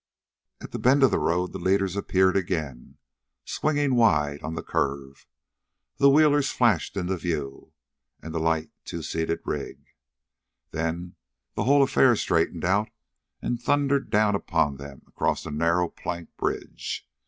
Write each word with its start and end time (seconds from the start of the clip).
At 0.61 0.71
the 0.71 0.79
bend 0.79 1.03
of 1.03 1.11
the 1.11 1.19
road 1.19 1.51
the 1.51 1.59
leaders 1.59 1.95
appeared 1.95 2.35
again, 2.35 2.97
swinging 3.45 3.93
wide 3.93 4.41
on 4.41 4.55
the 4.55 4.63
curve, 4.63 5.27
the 5.97 6.09
wheelers 6.09 6.49
flashed 6.49 6.97
into 6.97 7.15
view, 7.17 7.71
and 8.19 8.33
the 8.33 8.39
light 8.39 8.71
two 8.83 9.03
seated 9.03 9.41
rig; 9.45 9.77
then 10.71 11.17
the 11.53 11.65
whole 11.65 11.83
affair 11.83 12.15
straightened 12.15 12.65
out 12.65 12.89
and 13.43 13.61
thundered 13.61 14.09
down 14.09 14.33
upon 14.33 14.77
them 14.77 15.03
across 15.05 15.45
a 15.45 15.51
narrow 15.51 15.87
plank 15.87 16.35
bridge. 16.35 17.07